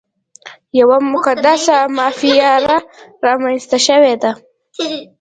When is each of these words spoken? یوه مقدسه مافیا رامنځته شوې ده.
یوه 0.79 0.97
مقدسه 1.13 1.77
مافیا 1.97 2.51
رامنځته 3.25 3.77
شوې 3.87 4.15
ده. 4.21 4.31